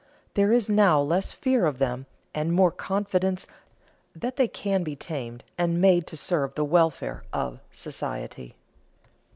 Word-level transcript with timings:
There 0.33 0.51
is 0.51 0.67
now 0.67 0.99
less 0.99 1.31
fear 1.31 1.67
of 1.67 1.77
them, 1.77 2.07
and 2.33 2.51
more 2.53 2.71
confidence 2.71 3.45
that 4.15 4.35
they 4.35 4.47
can 4.47 4.83
be 4.83 4.95
tamed 4.95 5.43
and 5.59 5.79
made 5.79 6.07
to 6.07 6.17
serve 6.17 6.55
the 6.55 6.65
welfare 6.65 7.23
of 7.31 7.59
society. 7.71 8.55